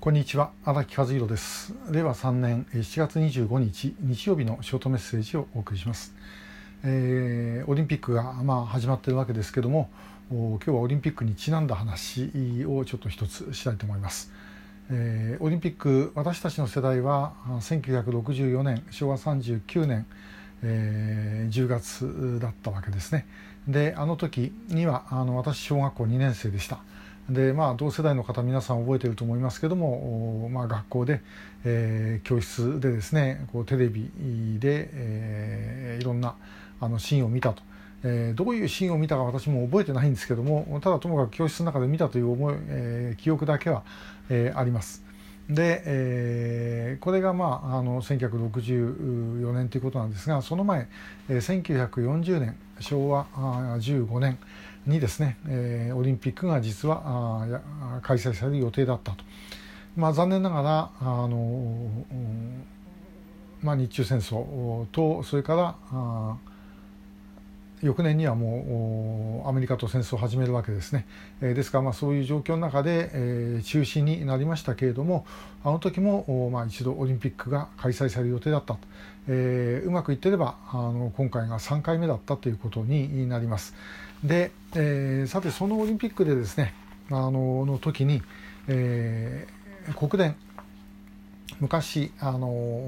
[0.00, 1.74] こんにちは荒木和弘です。
[1.90, 6.14] 令和3年7月25日日曜日のショートメッセージをお送りします、
[6.82, 9.90] えー、オリンピックがまあ始まっているわけですけども
[10.30, 12.30] 今日はオリンピックにちなんだ話
[12.66, 14.32] をちょっと一つしたいと思います、
[14.90, 20.06] えー、オリンピック私たちの世代は1964年昭和39年、
[20.62, 23.26] えー、10月だったわけですね。
[23.68, 26.80] であの時にはあの私小学校2年生でした。
[27.30, 31.22] でまあ同世代の方皆さん覚えてると思いますけども、まあ、学校で、
[31.64, 34.10] えー、教室でですねこうテレビ
[34.58, 36.34] で、えー、いろんな
[36.80, 37.62] あのシーンを見たと、
[38.02, 43.84] えー、どういうシーンを見たか私も覚えてないんですけどもただともかく教室の中で見たという思い、えー、記憶だけは、
[44.28, 45.04] えー、あります。
[45.48, 50.88] で、えー、これが、まあ、あの1964年ということなんですがその前、
[51.28, 54.38] えー、1940年昭和15年
[54.90, 59.24] にですね、えー、オリンピックが実はあ開催される予定だったと。
[59.96, 61.88] まあ、残念ながらあの、
[63.62, 66.36] まあ、日中戦争とそれからあ
[67.82, 71.06] 翌年にはもうアメリカと戦争を始めるわけですね、
[71.40, 75.24] えー、ですからまあそういう状況の中で、えー、中止になりましたけれども
[75.64, 78.78] あの時もまあ一度オリンピックが開催される予定だったと、
[79.28, 83.74] えー、うまくいってればあの今回が3回目だったということになります。
[84.24, 86.74] で、えー、さてそのオリンピックでですね
[87.10, 88.22] あのの時に、
[88.68, 90.36] えー、国連
[91.60, 92.86] 昔あの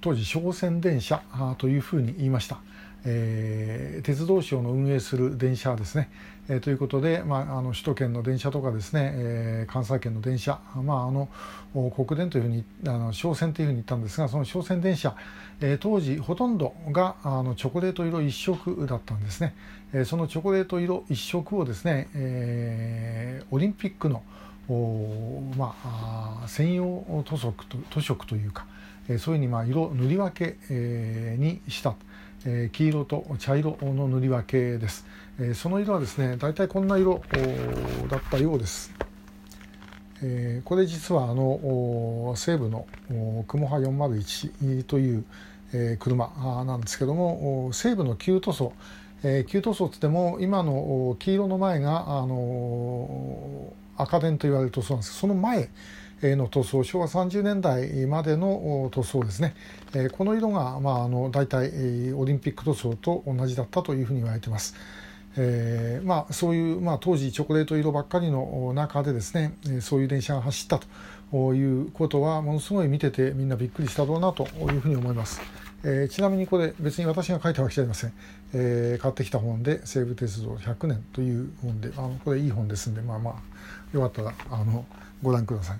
[0.00, 1.22] 当時商船電車
[1.58, 2.58] というふうに言いました。
[3.04, 6.10] えー、鉄道省の運営する電車ですね、
[6.48, 11.28] えー、ということで、まあ、あの首都圏の電車とかですね、えー、関西圏の電車、まあ、あの
[11.90, 15.14] 国電というふうにあの商船というふうに言ったんですがその商船電車、
[15.60, 19.54] えー、当時ほとんどがあのチョコレート色一色だったんですね、
[19.92, 24.22] えー、そのチョコレート色一色をですね、えー、オリンピックの
[25.56, 28.66] まあ、専用塗色と塗色というか、
[29.08, 31.94] えー、そういうふうにまあ色塗り分け、えー、にした。
[32.44, 35.04] えー、黄色と茶色の塗り分けです、
[35.40, 37.20] え、その色はですね大体こんな色
[38.08, 38.92] だったようです、
[40.22, 42.86] え、これ実はあの西武の
[43.48, 45.24] 雲波401という、
[45.72, 48.72] えー、車なんですけども西武の旧塗装
[49.24, 55.68] え、旧塗装ってっても今の黄色の前が、あの赤電と言われる塗装なんですその前
[56.22, 59.54] の塗装昭和30年代までの塗装ですね
[60.12, 64.74] この色が、まあ、あの大体オリンピック塗装と同じだったというふうに言われています。
[65.40, 70.80] えーまあ、そういう、まあ、当時チョコレート色ばっかりの中でですねそういう電車が走った
[71.30, 75.40] ということはものすごい見ててみんなびっくりしたろうなというふうに思います。
[75.84, 78.12] えー、ちなみにこれ別に私が書いたわけじゃありません、
[78.52, 84.84] えー、買ってきた本で「西武鉄道100年」という本であのこれいい本ですんでまあまあよかったらあの
[85.22, 85.78] ご覧ください。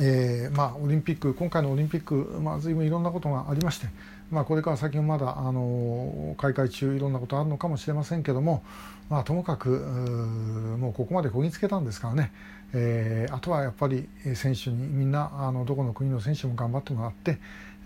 [0.00, 3.88] えー、まあオリンピック今回のオリンピック、まあ、随分いろんなことがありまして、
[4.30, 8.64] まあ、これから先もまだあの開会中いろんなことあるのかもしれませんけども、
[9.08, 12.32] まあ、ともかくもうここまでこぎつけたんですからね、
[12.72, 17.38] えー、あとはやっぱり選手にみんなあのどこの国の選手も頑張ってもらって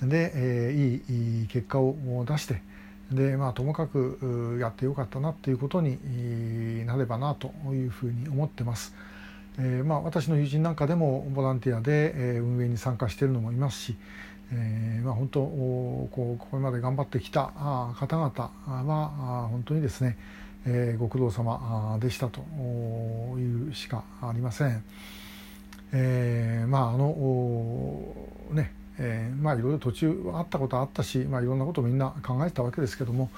[0.02, 2.62] で、えー、いい結果を出して
[3.10, 8.94] で、まあ、ともかくやってよかったなっていうことになればなというふうに思ってます。
[9.60, 13.96] えーまあ、私の友人なんかでもボランティアで、運営に参加しているのもいますし、
[14.52, 17.52] えーまあ、本当こうこれまで頑張ってきた
[17.96, 18.32] 方々
[18.66, 20.16] は本当にですね、
[20.66, 22.40] えー、ご苦労様でしたと
[23.38, 24.82] いうしかありません。
[25.92, 28.04] えー、まああの
[28.50, 33.30] ねえー、まあいろいろ途中あったことあったし、まあ、いろんなことみんな考えてたわけですけども、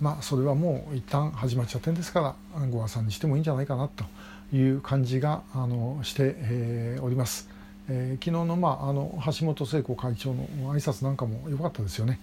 [0.00, 4.04] まあ、それはもう一旦始まっちゃってんですからご破算にしてもいいんじゃないかなと
[4.52, 7.53] いう感じがあのして、えー、おります。
[7.88, 12.20] えー、昨日の,、まあ、あの橋本聖子会長の挨拶なんかも良かったですよね。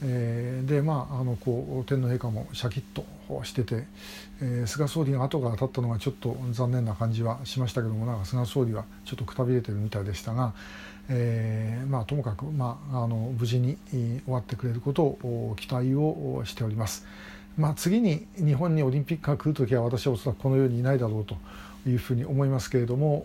[0.00, 3.04] えー、でまああのこう天皇陛下もシャキッと
[3.42, 3.84] してて、
[4.40, 10.52] えー、菅総理が後から立ったのがちょっと残念な感じはしましたけどもなんか菅総理はちょっとくたびれてるみたいでしたが、
[11.08, 17.04] えー、まあともかく、まあ、あの無事に終わってくれることを期待をしております。
[17.56, 21.36] まあ、次に日本にオリンピックが来る時は私はおそらくこの世にいないだろうと
[21.88, 23.24] いうふうに思いますけれども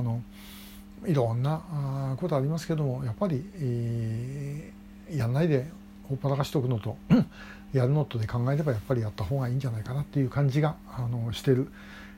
[0.00, 0.22] あの
[1.06, 5.66] いろんなことありますけどもやっぱり、えー、やんないで
[6.08, 6.96] ほっぱらかしておくのと
[7.72, 11.68] やるのとで考えればやっぱりやった方がいいんじゃないかなっていう感じがあのしてる、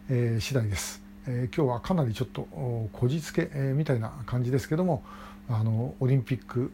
[0.09, 1.03] えー、次第です。
[1.27, 2.49] えー、今日はかなりちょっと
[2.93, 5.05] こじつけ、えー、みたいな感じですけども
[5.49, 6.73] あのオリンピック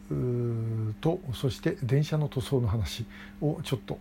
[1.01, 3.05] とそして電車の塗装の話
[3.41, 3.99] をちょっと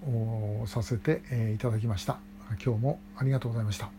[0.66, 1.20] させて
[1.55, 2.19] いただきました
[2.64, 3.87] 今日もありがとうございました